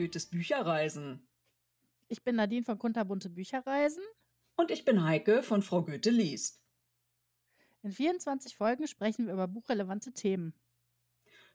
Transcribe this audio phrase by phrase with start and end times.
[0.00, 1.28] Goethes Bücherreisen.
[2.08, 4.02] Ich bin Nadine von Kunterbunte Bücherreisen.
[4.56, 6.62] Und ich bin Heike von Frau Goethe liest.
[7.82, 10.54] In 24 Folgen sprechen wir über buchrelevante Themen.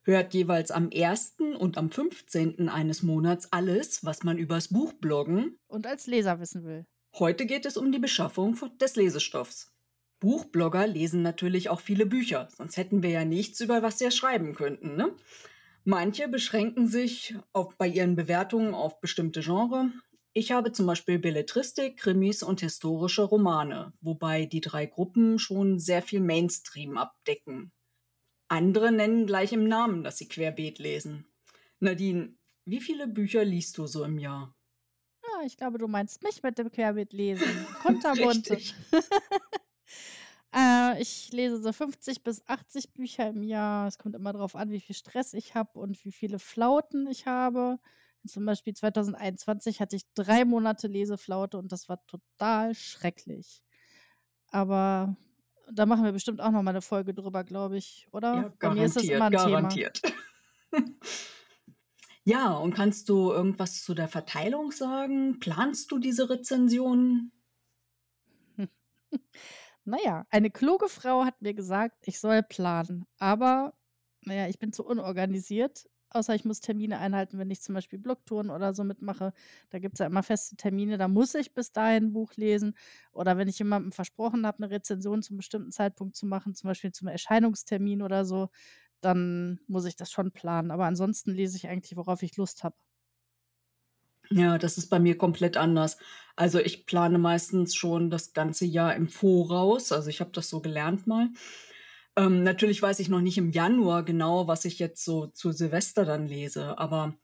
[0.04, 1.38] Hört jeweils am 1.
[1.57, 2.70] und am 15.
[2.70, 6.86] eines Monats alles, was man übers Buch bloggen und als Leser wissen will.
[7.18, 9.75] Heute geht es um die Beschaffung des Lesestoffs.
[10.20, 14.54] Buchblogger lesen natürlich auch viele Bücher, sonst hätten wir ja nichts, über was wir schreiben
[14.54, 14.96] könnten.
[14.96, 15.15] Ne?
[15.88, 19.92] Manche beschränken sich auf, bei ihren Bewertungen auf bestimmte Genre.
[20.34, 26.02] Ich habe zum Beispiel Belletristik, Krimis und historische Romane, wobei die drei Gruppen schon sehr
[26.02, 27.71] viel Mainstream abdecken.
[28.48, 31.28] Andere nennen gleich im Namen, dass sie querbeet lesen.
[31.79, 34.56] Nadine, wie viele Bücher liest du so im Jahr?
[35.23, 37.67] Ja, ich glaube, du meinst mich mit dem Querbeet lesen.
[37.84, 38.58] Kunterbunte.
[40.55, 43.88] Äh, ich lese so 50 bis 80 Bücher im Jahr.
[43.88, 47.25] Es kommt immer darauf an, wie viel Stress ich habe und wie viele Flauten ich
[47.25, 47.78] habe.
[48.25, 53.62] Zum Beispiel 2021 hatte ich drei Monate Leseflaute und das war total schrecklich.
[54.47, 55.16] Aber
[55.72, 58.36] da machen wir bestimmt auch noch mal eine Folge drüber, glaube ich, oder?
[58.36, 60.02] Ja, Bei mir ist das immer ein garantiert.
[60.02, 60.86] Thema.
[62.23, 65.40] ja, und kannst du irgendwas zu der Verteilung sagen?
[65.40, 67.31] Planst du diese Rezensionen?
[69.88, 73.05] Naja, eine kluge Frau hat mir gesagt, ich soll planen.
[73.19, 73.73] Aber,
[74.22, 75.88] naja, ich bin zu unorganisiert.
[76.09, 79.33] Außer ich muss Termine einhalten, wenn ich zum Beispiel Blogtouren oder so mitmache.
[79.69, 82.75] Da gibt es ja immer feste Termine, da muss ich bis dahin ein Buch lesen.
[83.11, 86.91] Oder wenn ich jemandem versprochen habe, eine Rezension zum bestimmten Zeitpunkt zu machen, zum Beispiel
[86.94, 88.50] zum Erscheinungstermin oder so,
[89.02, 90.72] dann muss ich das schon planen.
[90.72, 92.75] Aber ansonsten lese ich eigentlich, worauf ich Lust habe.
[94.31, 95.98] Ja, das ist bei mir komplett anders.
[96.36, 99.92] Also ich plane meistens schon das ganze Jahr im Voraus.
[99.92, 101.30] Also ich habe das so gelernt mal.
[102.18, 106.06] Ähm, natürlich weiß ich noch nicht im Januar genau, was ich jetzt so zu Silvester
[106.06, 107.16] dann lese, aber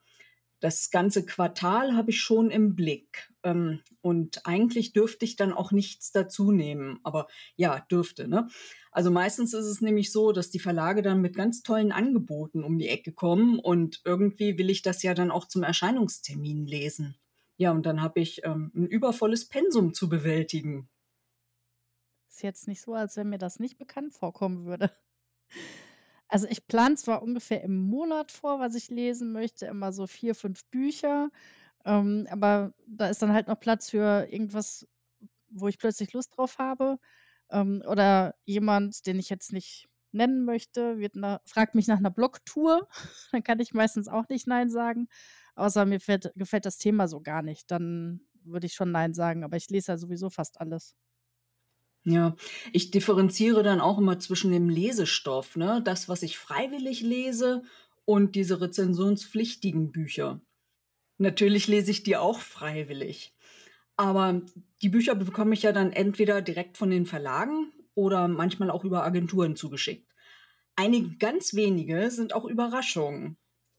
[0.61, 3.29] das ganze Quartal habe ich schon im Blick.
[3.44, 6.99] Ähm, und eigentlich dürfte ich dann auch nichts dazu nehmen.
[7.03, 8.27] Aber ja, dürfte.
[8.27, 8.47] Ne?
[8.91, 12.77] Also meistens ist es nämlich so, dass die Verlage dann mit ganz tollen Angeboten um
[12.77, 17.16] die Ecke kommen und irgendwie will ich das ja dann auch zum Erscheinungstermin lesen.
[17.57, 20.89] Ja, und dann habe ich ähm, ein übervolles Pensum zu bewältigen.
[22.29, 24.91] Ist jetzt nicht so, als wenn mir das nicht bekannt vorkommen würde.
[26.31, 30.34] Also ich plane zwar ungefähr im Monat vor, was ich lesen möchte, immer so vier,
[30.36, 31.30] fünf Bücher,
[31.86, 34.88] ähm, aber da ist dann halt noch Platz für irgendwas,
[35.50, 37.00] wo ich plötzlich Lust drauf habe.
[37.52, 42.88] Ähm, oder jemand, den ich jetzt nicht nennen möchte, na, fragt mich nach einer Blogtour.
[43.34, 45.08] dann kann ich meistens auch nicht Nein sagen.
[45.56, 47.72] Außer mir fällt, gefällt das Thema so gar nicht.
[47.72, 49.44] Dann würde ich schon Nein sagen.
[49.46, 50.96] Aber ich lese ja sowieso fast alles.
[52.03, 52.35] Ja,
[52.73, 55.81] ich differenziere dann auch immer zwischen dem Lesestoff, ne?
[55.84, 57.63] Das, was ich freiwillig lese
[58.06, 60.41] und diese rezensionspflichtigen Bücher.
[61.19, 63.35] Natürlich lese ich die auch freiwillig.
[63.97, 64.41] Aber
[64.81, 69.03] die Bücher bekomme ich ja dann entweder direkt von den Verlagen oder manchmal auch über
[69.03, 70.12] Agenturen zugeschickt.
[70.75, 73.38] Einige ganz wenige sind auch Überraschungen.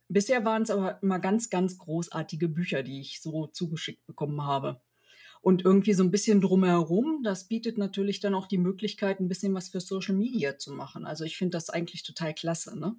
[0.08, 4.80] Bisher waren es aber immer ganz, ganz großartige Bücher, die ich so zugeschickt bekommen habe.
[5.42, 9.52] Und irgendwie so ein bisschen drumherum, das bietet natürlich dann auch die Möglichkeit, ein bisschen
[9.54, 11.04] was für Social Media zu machen.
[11.04, 12.78] Also ich finde das eigentlich total klasse.
[12.78, 12.96] Ne?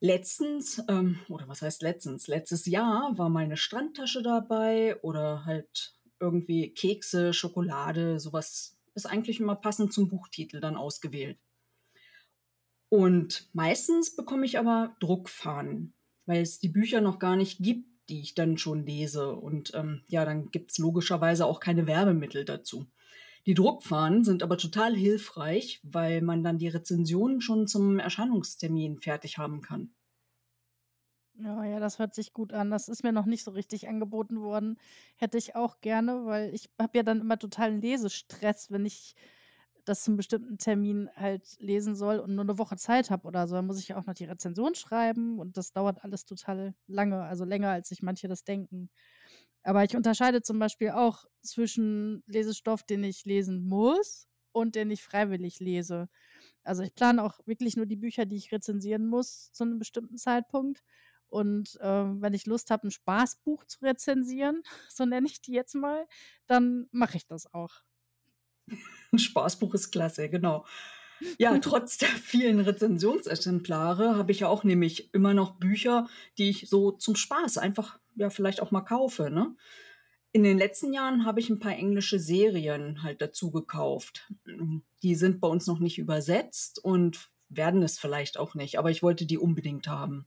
[0.00, 2.28] Letztens, ähm, oder was heißt letztens?
[2.28, 9.56] Letztes Jahr war meine Strandtasche dabei oder halt irgendwie Kekse, Schokolade, sowas ist eigentlich immer
[9.56, 11.38] passend zum Buchtitel dann ausgewählt.
[12.90, 15.94] Und meistens bekomme ich aber Druckfahnen,
[16.26, 19.34] weil es die Bücher noch gar nicht gibt, die ich dann schon lese.
[19.34, 22.86] Und ähm, ja, dann gibt's logischerweise auch keine Werbemittel dazu.
[23.46, 29.38] Die Druckfahnen sind aber total hilfreich, weil man dann die Rezensionen schon zum Erscheinungstermin fertig
[29.38, 29.90] haben kann.
[31.38, 32.70] Ja, ja, das hört sich gut an.
[32.70, 34.78] Das ist mir noch nicht so richtig angeboten worden.
[35.16, 39.14] Hätte ich auch gerne, weil ich habe ja dann immer totalen Lesestress, wenn ich
[39.88, 43.54] das zum bestimmten Termin halt lesen soll und nur eine Woche Zeit habe oder so.
[43.56, 47.22] Dann muss ich ja auch noch die Rezension schreiben und das dauert alles total lange,
[47.22, 48.90] also länger, als sich manche das denken.
[49.62, 55.02] Aber ich unterscheide zum Beispiel auch zwischen Lesestoff, den ich lesen muss und den ich
[55.02, 56.08] freiwillig lese.
[56.64, 60.18] Also ich plane auch wirklich nur die Bücher, die ich rezensieren muss zu einem bestimmten
[60.18, 60.82] Zeitpunkt.
[61.28, 65.74] Und äh, wenn ich Lust habe, ein Spaßbuch zu rezensieren, so nenne ich die jetzt
[65.74, 66.06] mal,
[66.46, 67.82] dann mache ich das auch.
[69.12, 70.64] Ein Spaßbuch ist klasse, genau.
[71.38, 76.68] Ja, trotz der vielen Rezensionsexemplare habe ich ja auch nämlich immer noch Bücher, die ich
[76.68, 79.30] so zum Spaß einfach ja vielleicht auch mal kaufe.
[79.30, 79.54] Ne?
[80.32, 84.30] In den letzten Jahren habe ich ein paar englische Serien halt dazu gekauft.
[85.02, 89.02] Die sind bei uns noch nicht übersetzt und werden es vielleicht auch nicht, aber ich
[89.02, 90.26] wollte die unbedingt haben.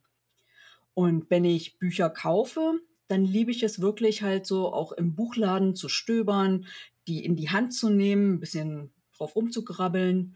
[0.94, 5.76] Und wenn ich Bücher kaufe, dann liebe ich es wirklich halt so auch im Buchladen
[5.76, 6.66] zu stöbern,
[7.08, 10.36] die in die Hand zu nehmen, 'n bisschen drauf rumzugrabbeln.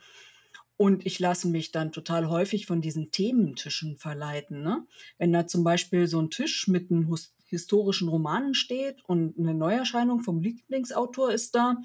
[0.78, 4.86] Und ich lasse mich dann total häufig von diesen Thementischen verleiten, ne?
[5.20, 10.22] Wenn da zum Beispiel so 'n Tisch mit hus historischen Romanen steht und 'ne Neuerscheinung
[10.22, 11.78] vom Lieblingsautor ist da,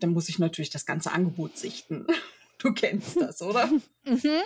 [0.00, 2.06] dann muss ich natürlich das ganze Angebot sichten.
[2.60, 3.70] Du kennst das, oder?
[4.06, 4.42] Mhm.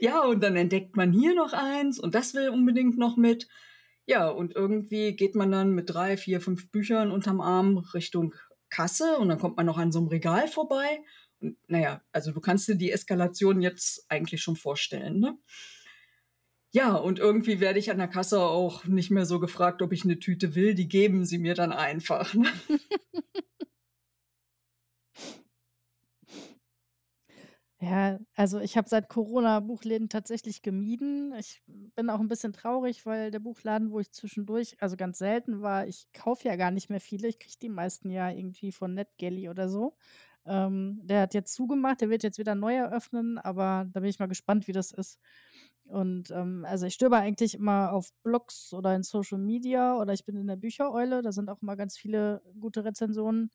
[0.00, 3.48] Ja, und dann entdeckt man hier noch eins und das will unbedingt noch mit.
[4.06, 8.34] Ja, und irgendwie geht man dann mit 3, 4, 5 Büchern unterm Arm Richtung
[8.70, 11.00] Kasse und dann kommt man noch an so 'nem Regal vorbei.
[11.40, 15.38] Und na ja, also du kannst dir die Eskalation jetzt eigentlich schon vorstellen, ne?
[16.74, 20.04] Ja, und irgendwie werde ich an der Kasse auch nicht mehr so gefragt, ob ich
[20.04, 22.44] 'ne Tüte will, die geben sie mir dann einfach, ne?
[27.80, 31.34] Ja, also ich habe seit Corona Buchläden tatsächlich gemieden.
[31.38, 35.60] Ich bin auch 'n bisschen traurig, weil der Buchladen, wo ich zwischendurch also ganz selten
[35.60, 37.28] war ich kaufe ja gar nicht mehr viele.
[37.28, 39.94] Ich kriege die meisten ja irgendwie von NetGalley oder so.
[40.46, 44.18] Ähm, der hat jetzt zugemacht, der wird jetzt wieder neu eröffnen, aber da bin ich
[44.20, 45.18] mal gespannt, wie das ist.
[45.84, 50.24] Und, ähm, also ich stöbere eigentlich immer auf Blogs oder in Social Media oder ich
[50.24, 53.50] bin in der Büchereule, da sind auch immer ganz viele gute Rezensionen.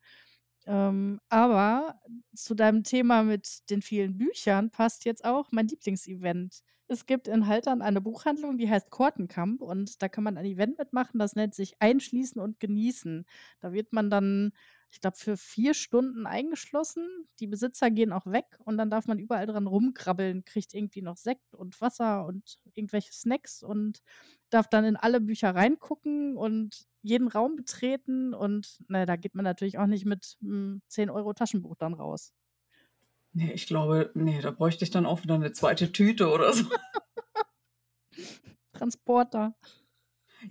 [0.68, 2.00] Ähm, aber
[2.36, 6.62] zu deinem Thema mit den vielen Büchern passt jetzt auch mein Lieblingsevent.
[6.88, 10.78] Es gibt in Haltern eine Buchhandlung, die heißt Kortenkamp und da kann man ein Event
[10.78, 13.26] mitmachen, das nennt sich „Einschließen und genießen“.
[13.62, 14.52] Da wird man dann,
[14.92, 17.08] ich glaube, für 4 Stunden eingeschlossen.
[17.40, 21.18] Die Besitzer gehen auch weg und dann darf man überall dran rumkrabbeln, kriegt irgendwie noch
[21.18, 24.02] Sekt und Wasser und irgendwelche Snacks und
[24.50, 29.34] darf dann in alle Bücher reingucken und jeden Raum betreten und, na ja, da geht
[29.36, 32.30] man natürlich auch nicht mit 'm 10 € Taschenbuch dann raus.
[33.34, 35.92] Ne, ich glaube ne, da bräuchte ich dann auch wieder 'ne 2.
[35.92, 36.66] Tüte oder so.
[38.74, 39.54] Transporter.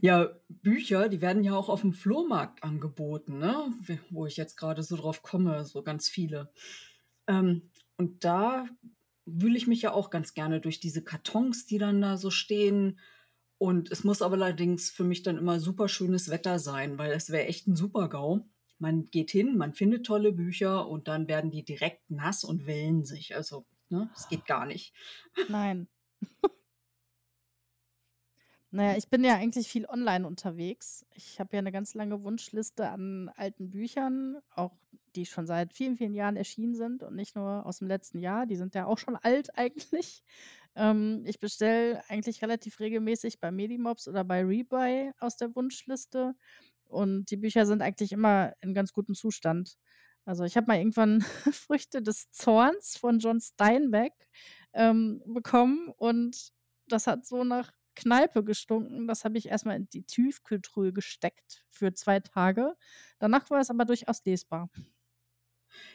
[0.01, 3.73] Ja, Bücher, die werden ja auch auf'm Flohmarkt angeboten, ne?
[4.11, 6.53] Wo ich jetzt grade so drauf komme, so ganz viele.
[7.29, 8.67] Ähm, und da
[9.27, 12.99] wühle ich mich ja auch ganz gerne durch diese Kartons, die dann da so stehen.
[13.59, 17.31] Und es muss aber allerdings für mich dann immer super schönes Wetter sein, weil es
[17.31, 18.49] wäre echt 'n Super-GAU.
[18.79, 23.05] Man geht hin, man findet tolle Bücher und dann werden die direkt nass und wellen
[23.05, 23.35] sich.
[23.37, 24.95] Also, ne, das geht gar nicht.
[25.49, 25.89] Nein.
[28.72, 31.05] Na ja, ich bin ja eigentlich viel online unterwegs.
[31.14, 34.76] Ich habe ja 'ne ganz lange Wunschliste an alten Büchern, auch
[35.17, 38.46] die schon seit vielen, vielen Jahren erschienen sind und nicht nur aus'm letzten Jahr.
[38.46, 40.22] Die sind ja auch schon alt eigentlich.
[40.76, 46.34] Ähm, ich bestelle eigentlich relativ regelmäßig bei Medimobs oder bei Rebuy aus der Wunschliste
[46.87, 49.78] und die Bücher sind eigentlich immer in ganz gutem Zustand.
[50.25, 51.22] Also, ich habe mal irgendwann
[51.52, 54.12] „Früchte des Zorns“ von John Steinbeck,
[54.75, 56.50] ähm, bekommen und
[56.87, 59.06] das hat so nach Kneipe gestunken.
[59.08, 62.76] Das habe ich erst mal in die Tiefkühltruhe gesteckt für 2 Tage.
[63.19, 64.70] Danach war es aber durchaus lesbar.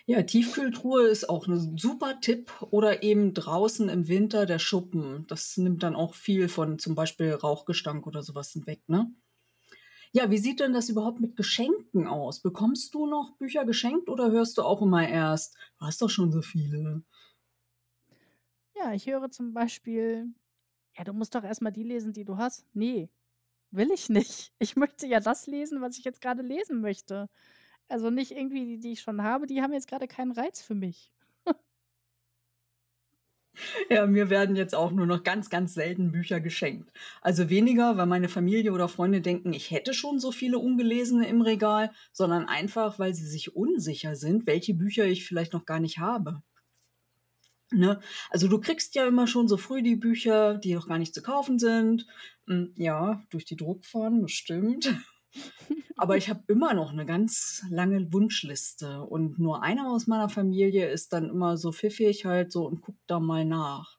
[0.07, 5.25] Ja, Tiefkühltruhe ist auch 'ne super Tipp oder eben draußen im Winter der Schuppen.
[5.28, 9.12] Das nimmt dann auch viel von zum Beispiel Rauchgestank oder so was weg, ne?
[10.13, 12.42] Ja, wie sieht denn das überhaupt mit Geschenken aus?
[12.42, 16.32] Bekommst du noch Bücher geschenkt oder hörst du auch immer erst: „Du hast doch schon
[16.32, 17.03] so viele?“
[18.77, 20.34] Ja, ich höre zum Beispiel:
[20.98, 23.10] „Ja, du musst doch erst mal die lesen, die du hast.“ Ne,
[23.72, 24.54] will ich nicht.
[24.60, 27.30] Ich möchte ja das lesen, was ich jetzt grade lesen möchte.
[27.90, 30.75] Also, nicht irgendwie die, die ich schon habe, die haben jetzt grade keinen Reiz für
[30.75, 31.14] mich.
[33.90, 36.92] Ja, mir werden jetzt auch nur noch ganz, ganz selten Bücher geschenkt.
[37.22, 41.42] Also, weniger, weil meine Familie oder Freunde denken, ich hätte schon so viele Ungelesene im
[41.42, 46.00] Regal, sondern einfach, weil sie sich unsicher sind, welche Bücher ich vielleicht noch gar nicht
[46.00, 46.42] habe.
[47.72, 48.00] Ne?
[48.29, 51.22] Also, du kriegst ja immer schon so früh die Bücher, die noch gar nicht zu
[51.24, 52.05] kaufen sind.
[52.48, 54.93] Hm, ja, durch die Druckform, das stimmt.
[55.98, 60.89] Aber ich habe immer noch 'ne ganz lange Wunschliste und nur einer aus meiner Familie
[60.89, 63.98] ist dann immer so pfiffig halt so und guckt da mal nach.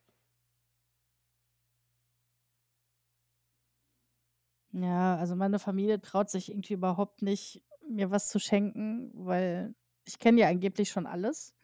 [4.73, 10.19] Ja, also meine Familie traut sich irgendwie überhaupt nicht, mir was zu schenken, weil ich
[10.19, 11.56] kenne ja angeblich schon alles.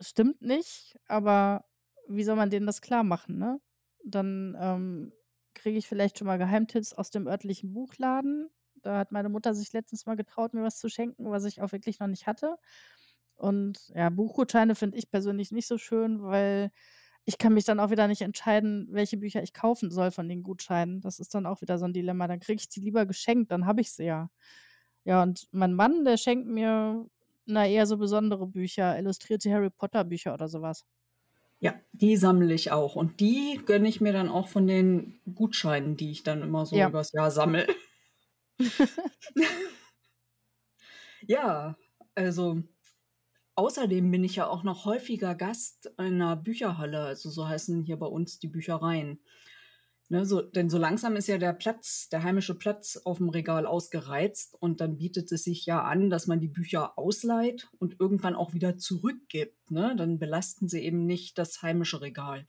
[0.00, 1.64] Stimmt nicht, aber
[2.08, 3.60] wie soll man denen das klarmachen, ne?
[4.04, 5.12] Dann, ähm,
[5.54, 8.48] kriege ich vielleicht schon mal Geheimtipps aus dem örtlichen Buchladen.
[8.82, 11.72] Da hat meine Mutter sich letztens mal getraut, mir was zu schenken, was ich auch
[11.72, 12.56] wirklich noch nicht hatte.
[13.36, 16.70] Und ja, Buchgutscheine finde ich persönlich nicht so schön, weil
[17.24, 20.42] ich kann mich dann auch wieder nicht entscheiden, welche Bücher ich kaufen soll von den
[20.44, 21.00] Gutscheinen.
[21.00, 22.28] Das ist dann auch wieder so 'n Dilemma.
[22.28, 24.30] Dann kriege ich die lieber geschenkt, dann habe ich sie ja.
[25.04, 27.06] Ja, und mein Mann, der schenkt mir,
[27.48, 30.82] na, eher so besondere Bücher, illustrierte Harry-Potter-Bücher oder so was.
[31.60, 35.96] Ja, die sammle ich auch und die gönne ich mir dann auch von den Gutscheinen,
[35.96, 36.84] die ich dann immer so Ja.
[36.84, 37.66] übers Jahr sammle.
[41.26, 41.76] Ja,
[42.14, 42.62] also
[43.56, 47.98] außerdem bin ich ja auch noch häufiger Gast in einer Bücherhalle, also so heißen hier
[47.98, 49.20] bei uns die Büchereien.
[50.10, 53.66] Ne, so, denn so langsam ist ja der Platz, der heimische Platz auf dem Regal
[53.66, 58.34] ausgereizt und dann bietet es sich ja an, dass man die Bücher ausleiht und irgendwann
[58.34, 59.70] auch wieder zurückgibt.
[59.70, 59.94] Ne?
[59.96, 62.46] Dann belasten sie eben nicht das heimische Regal.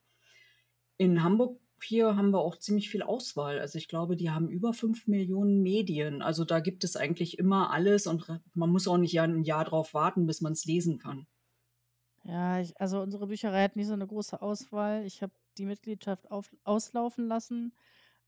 [0.95, 3.59] In Hamburg hier haben wir auch ziemlich viel Auswahl.
[3.59, 6.21] Also ich glaube, die haben über fünf Millionen Medien.
[6.21, 9.93] Also da gibt es eigentlich immer alles und man muss auch nicht ein Jahr drauf
[9.93, 11.27] warten, bis man es lesen kann.
[12.23, 15.05] Ja, ich, also unsere Bücherei hat nicht so eine große Auswahl.
[15.05, 17.73] Ich habe die Mitgliedschaft auf, auslaufen lassen.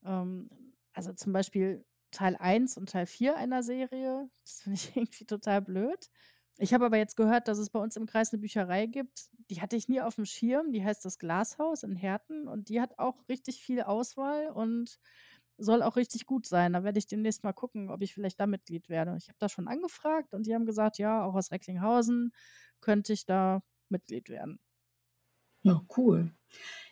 [0.04, 0.48] Ähm,
[0.92, 4.30] also zum Beispiel Teil 1 und Teil 4 einer Serie.
[4.44, 6.10] Das finde ich irgendwie total blöd.
[6.58, 9.30] Ich habe aber jetzt gehört, dass es bei uns im Kreis eine Bücherei gibt.
[9.50, 10.72] Die hatte ich nie auf dem Schirm.
[10.72, 15.00] Die heißt das Glashaus in Herten und die hat auch richtig viel Auswahl und
[15.58, 16.72] soll auch richtig gut sein.
[16.74, 19.16] Da werde ich demnächst mal gucken, ob ich vielleicht da Mitglied werde.
[19.16, 22.32] Ich habe da schon angefragt und die haben gesagt, ja, auch aus Recklinghausen
[22.80, 24.58] könnte ich da Mitglied werden.
[25.62, 26.32] Ja, cool.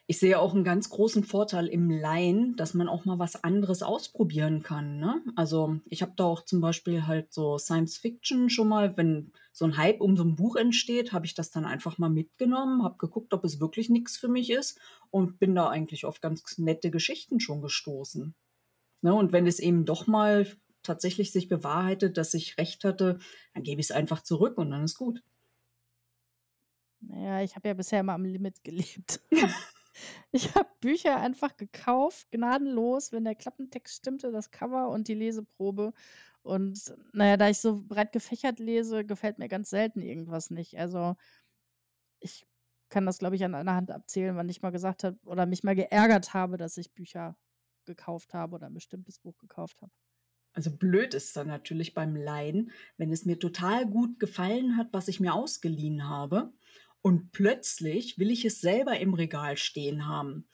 [0.06, 3.82] Ich sehe auch einen ganz großen Vorteil im Leihen, dass man auch mal was anderes
[3.82, 5.22] ausprobieren kann, ne?
[5.36, 9.64] Also, ich habe da auch zum Beispiel halt so Science Fiction schon mal wenn so
[9.66, 12.98] ein Hype um so ein Buch entsteht, habe ich das dann einfach mal mitgenommen, habe
[12.98, 16.90] geguckt, ob es wirklich nichts für mich ist und bin da eigentlich auf ganz nette
[16.90, 18.34] Geschichten schon gestoßen.
[19.02, 20.46] Ne, und wenn es eben doch mal
[20.82, 23.18] tatsächlich sich bewahrheitet, dass ich recht hatte,
[23.54, 25.22] dann gebe ich es einfach zurück und dann ist gut.
[27.20, 29.20] Naja, ich habe ja bisher immer am Limit gelebt.
[30.32, 35.92] Ich habe Bücher einfach gekauft, gnadenlos, wenn der Klappentext stimmte, das Cover und die Leseprobe.
[36.42, 40.78] Und naja, da ich so breit gefächert lese, gefällt mir ganz selten irgendwas nicht.
[40.78, 41.16] Also
[42.20, 42.46] ich
[42.88, 45.64] kann das, glaube ich, an einer Hand abzählen, wann ich mal gesagt habe oder mich
[45.64, 47.36] mal geärgert habe, dass ich Bücher
[47.84, 49.92] gekauft habe oder ein bestimmtes Buch gekauft habe.
[50.52, 55.08] Also blöd ist dann natürlich beim Leihen, wenn es mir total gut gefallen hat, was
[55.08, 56.52] ich mir ausgeliehen habe
[57.02, 60.47] und plötzlich will ich es selber im Regal stehen haben.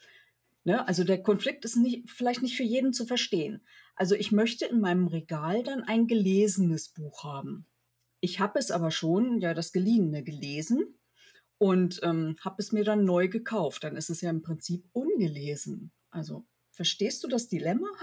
[0.63, 0.87] Ne?
[0.87, 3.65] Also der Konflikt ist nicht, vielleicht nicht für jeden zu verstehen.
[3.95, 7.65] Also ich möchte in meinem Regal dann ein gelesenes Buch haben.
[8.19, 10.99] Ich habe es aber schon, ja, das geliehene gelesen
[11.57, 13.83] und ähm, habe es mir dann neu gekauft.
[13.83, 15.91] Dann ist es ja im Prinzip ungelesen.
[16.09, 17.89] Also verstehst du das Dilemma?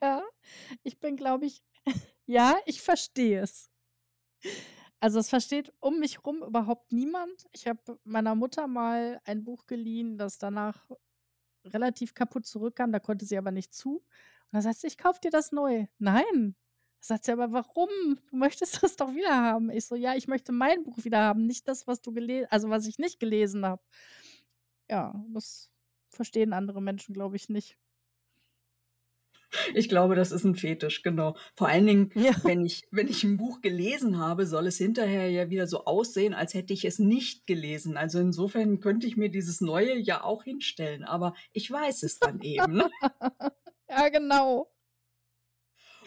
[0.00, 0.22] Ja,
[0.84, 1.60] ich bin, glaube ich,
[2.26, 3.68] ja, ich verstehe es.
[5.02, 7.46] Also, es versteht um mich rum überhaupt niemand.
[7.52, 10.88] Ich habe meiner Mutter mal ein Buch geliehen, das danach
[11.66, 13.98] relativ kaputt zurückkam, da konnte sie aber nicht zu.
[13.98, 14.04] Und
[14.52, 16.56] dann sagt sie: „Ich kaufe dir das neu.“ „Nein.“
[17.00, 17.90] Da sagt sie: „Aber warum?
[18.30, 21.46] Du möchtest das doch wieder haben.“ Ich so: „Ja, ich möchte mein Buch wieder haben,
[21.46, 23.82] nicht das, was du gelesen, also, was ich nicht gelesen habe.“
[24.90, 25.70] Ja, das
[26.10, 27.78] verstehen andere Menschen, glaube ich, nicht.
[29.74, 31.36] Ich glaube, das ist ein Fetisch, genau.
[31.56, 32.32] Vor allen Dingen, Ja.
[32.42, 36.34] wenn ich wenn ich 'n Buch gelesen habe, soll es hinterher ja wieder so aussehen,
[36.34, 37.96] als hätte ich es nicht gelesen.
[37.96, 42.40] Also, insofern könnte ich mir dieses Neue ja auch hinstellen, aber ich weiß es dann
[42.40, 42.90] eben, ne?
[43.88, 44.68] Ja, genau.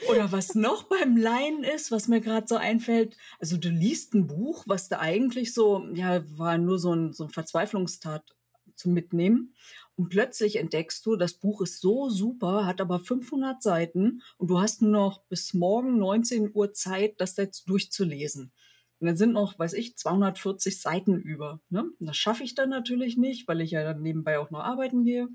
[0.01, 4.27] Oder was noch beim Leihen ist, was mir gerade so einfällt, also, du liest ein
[4.27, 8.35] Buch, was da eigentlich so ja, war nur so ein so 'n Verzweiflungstat
[8.75, 9.53] zum Mitnehmen
[9.95, 14.59] und plötzlich entdeckst du, das Buch ist so super, hat aber 500 Seiten und du
[14.59, 18.51] hast nur noch bis morgen 19 Uhr Zeit, das jetzt durchzulesen.
[18.99, 21.61] Und dann sind noch, weiß ich, 240 Seiten über.
[21.69, 21.85] Ne?
[21.99, 25.27] Das schaffe ich dann natürlich nicht, weil ich ja dann nebenbei auch noch arbeiten gehe.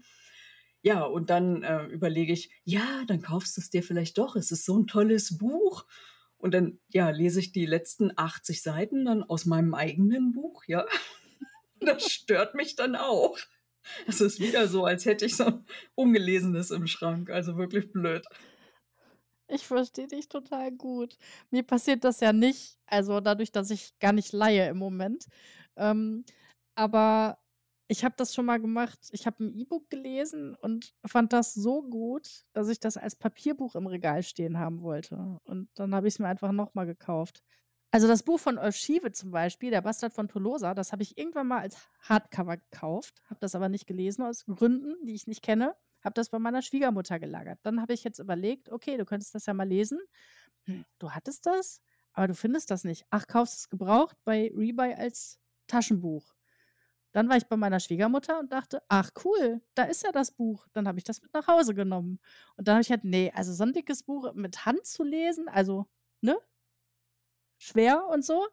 [0.82, 4.35] Ja, und dann äh, überlege ich, ja, dann kaufst du es dir vielleicht doch.
[4.35, 5.85] Es ist so ein tolles Buch.
[6.38, 10.87] Und dann, ja, lese ich die letzten 80 Seiten dann aus meinem eigenen Buch, ja.
[11.81, 13.39] Das stört mich dann auch.
[14.07, 17.31] Es ist wieder so, als hätte ich so ein Ungelesenes im Schrank.
[17.31, 18.25] Also wirklich blöd.
[19.49, 21.17] Ich verstehe dich total gut.
[21.51, 25.27] Mir passiert das ja nicht, also dadurch, dass ich gar nicht leihe im Moment.
[25.77, 26.25] Ähm,
[26.77, 27.39] aber
[27.89, 29.01] ich habe das schon mal gemacht.
[29.11, 33.75] Ich habe ein E-Book gelesen und fand das so gut, dass ich das als Papierbuch
[33.75, 35.41] im Regal stehen haben wollte.
[35.43, 37.43] Und dann habe ich es mir einfach noch mal gekauft.
[37.92, 41.18] Also das Buch von Ulf Schiewe zum Beispiel, Der Bastard von Tolosa, das habe ich
[41.18, 45.42] irgendwann mal als Hardcover gekauft, habe das aber nicht gelesen aus Gründen, die ich nicht
[45.42, 47.59] kenne, habe das bei meiner Schwiegermutter gelagert.
[47.62, 49.99] Dann habe ich jetzt überlegt, okay, du könntest das ja mal lesen.
[50.66, 51.82] Hm, du hattest das,
[52.12, 53.04] aber du findest das nicht.
[53.11, 56.35] Ach, kaufst es gebraucht bei Rebuy als Taschenbuch.
[57.12, 60.68] Dann war ich bei meiner Schwiegermutter und dachte, ach cool, da ist ja das Buch.
[60.73, 62.20] Dann habe ich das mit nach Hause genommen.
[62.56, 65.49] Und dann habe ich halt, nee, also so ein dickes Buch mit Hand zu lesen,
[65.49, 65.87] also,
[66.20, 66.38] ne,
[67.61, 68.49] schwer und so.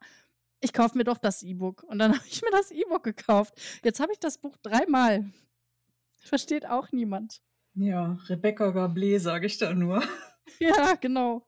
[0.61, 1.83] Ich kaufe mir doch das E-Book.
[1.83, 3.55] Und dann habe ich mir das E-Book gekauft.
[3.83, 5.31] Jetzt habe ich das Buch dreimal.
[6.17, 7.41] Versteht auch niemand.
[7.75, 10.03] Ja, Rebecca Gablé, sage ich da nur.
[10.59, 11.45] Ja, genau.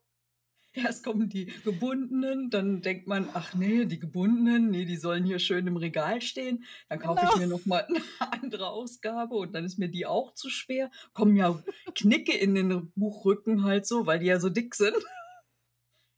[0.74, 5.39] Erst kommen die gebundenen, dann denkt man: „Ach ne, die gebundenen, ne, die sollen hier
[5.39, 7.39] schön im Regal stehen.“ Dann kaufe ich Genau.
[7.39, 10.92] mir noch mal 'ne andere Ausgabe und dann ist mir die auch zu schwer.
[11.13, 11.63] Kommen ja
[11.96, 14.96] Knicke in den Buchrücken halt so, weil die ja so dick sind.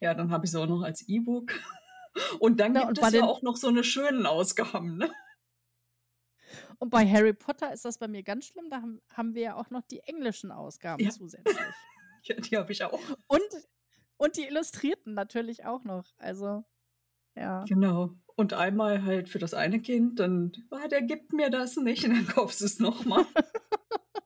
[0.02, 1.54] Ja, dann habe ich sie auch noch als E-Book.
[2.40, 5.16] Und dann Na, gibt und es ja auch noch so 'ne schönen Ausgaben, ne?
[6.82, 9.56] Und bei Harry Potter ist das bei mir ganz schlimm, da haben haben wir ja
[9.56, 11.12] auch noch die englischen Ausgaben Ja.
[11.12, 11.88] zusätzlich.
[12.24, 13.02] Ja, die habe ich auch.
[13.28, 13.42] Und
[14.18, 16.06] und die Illustrierten natürlich auch noch.
[16.18, 16.64] Also,
[17.36, 17.70] ja.
[17.70, 18.16] Genau.
[18.36, 22.12] Und einmal halt für das eine Kind, dann: „Ah, der gibt mir das nicht.“ Und
[22.16, 23.26] dann kaufst du's noch mal.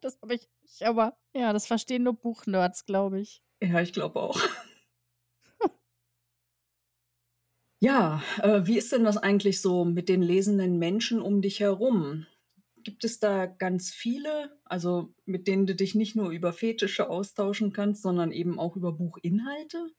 [0.01, 3.41] Das habe ich nicht, aber ja, das verstehen nur Buchnerds, glaube ich.
[3.61, 4.39] Ja, ich glaube auch.
[7.81, 12.25] Ja, äh, wie ist denn das eigentlich so mit den lesenden Menschen um dich herum?
[12.83, 17.73] Gibt es da ganz viele, also mit denen du dich nicht nur über Fetische austauschen
[17.73, 19.89] kannst, sondern eben auch über Buchinhalte?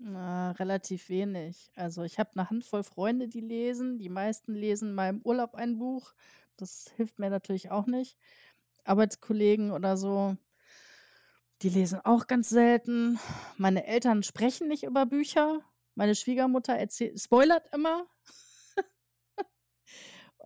[0.00, 1.70] Na, relativ wenig.
[1.76, 3.98] Also, ich habe 'ne Handvoll Freunde, die lesen.
[3.98, 6.14] Die meisten lesen mal im Urlaub ein Buch.
[6.56, 8.16] Das hilft mir natürlich auch nicht.
[8.84, 10.36] Arbeitskollegen oder so
[11.62, 13.18] die lesen auch ganz selten.
[13.56, 15.62] Meine Eltern sprechen nicht über Bücher.
[15.94, 18.06] Meine Schwiegermutter erzählt spoilert immer.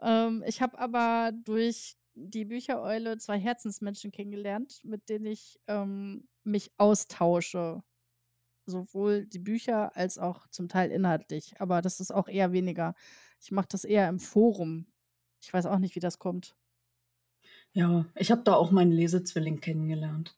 [0.00, 6.72] Ähm, ich habe aber durch die Büchereule 2 Herzensmenschen kennengelernt, mit denen ich, ähm, mich
[6.78, 7.82] austausche.
[8.66, 12.94] Sowohl die Bücher als auch zum Teil inhaltlich, aber das ist auch eher weniger.
[13.40, 14.86] Ich mache das eher im Forum.
[15.42, 16.54] Ich weiß auch nicht, wie das kommt.
[17.72, 20.36] Ja, ich habe da auch meinen Lesezwilling kennengelernt.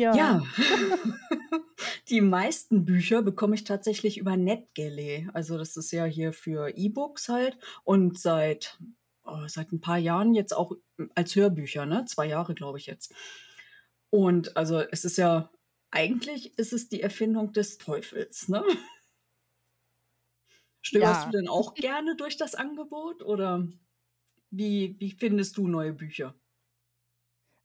[0.00, 0.14] Ja.
[0.14, 0.46] Ja.
[2.08, 5.28] Die meisten Bücher bekomme ich tatsächlich über NetGalley.
[5.32, 8.78] Also, das ist ja hier für E-Books halt und seit
[9.24, 10.72] oh, seit 'n paar Jahren jetzt auch,
[11.14, 12.04] als Hörbücher, ne?
[12.06, 13.14] 2 Jahre, glaube ich jetzt.
[14.10, 15.50] Und also, es ist ja
[15.90, 18.62] eigentlich ist es die Erfindung des Teufels, ne?
[20.84, 21.30] Stöberst du Ja.
[21.30, 23.68] denn auch gerne durch das Angebot oder
[24.50, 26.34] wie wie findest du neue Bücher?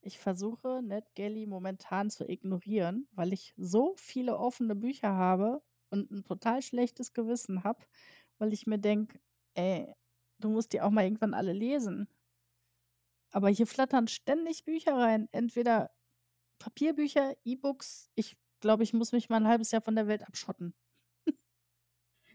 [0.03, 6.23] Ich versuche, NetGalley momentan zu ignorieren, weil ich so viele offene Bücher habe und 'n
[6.23, 7.85] total schlechtes Gewissen habe,
[8.37, 9.19] weil ich mir denke:
[9.55, 9.93] „Ey,
[10.39, 12.07] du musst die auch mal irgendwann alle lesen.“
[13.33, 15.91] Aber hier flattern ständig Bücher rein, entweder
[16.59, 18.09] Papierbücher, E-Books.
[18.15, 20.73] Ich glaube, ich muss mich mal 'n halbes Jahr von der Welt abschotten.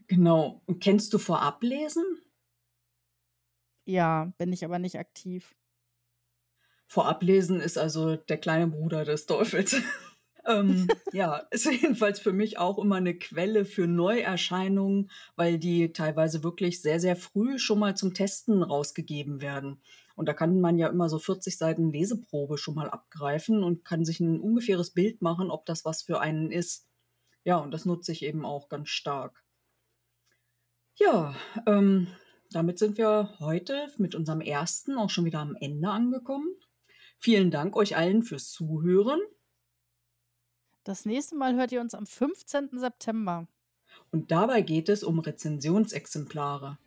[0.07, 0.61] Genau.
[0.65, 2.03] Und kennst du Vorablesen?
[3.87, 5.55] Ja, bin ich aber nicht aktiv.
[6.93, 9.75] Vorablesen ist also der kleine Bruder des Teufels.
[10.45, 16.43] Ähm, ja, ist jedenfalls für mich auch immer 'ne Quelle für Neuerscheinungen, weil die teilweise
[16.43, 19.81] wirklich sehr, sehr früh schon mal zum Testen rausgegeben werden.
[20.17, 24.03] Und da kann man ja immer so 40 Seiten Leseprobe schon mal abgreifen und kann
[24.03, 26.89] sich 'n ungefähres Bild machen, ob das was für einen ist.
[27.45, 29.43] Ja, und das nutze ich eben auch ganz stark.
[30.97, 32.07] Ja, ähm,
[32.51, 34.95] damit sind wir heute mit unserem 1.
[34.97, 36.55] auch schon wieder am Ende angekommen.
[37.23, 39.21] Vielen Dank euch allen fürs Zuhören.
[40.83, 42.71] Das nächste Mal hört ihr uns am 15.
[42.73, 43.47] September.
[44.11, 46.77] Und dabei geht es um Rezensionsexemplare.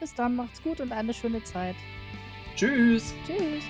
[0.00, 1.76] Bis dann, macht's gut und eine schöne Zeit.
[2.56, 3.14] Tschüss.
[3.24, 3.62] Tschüss.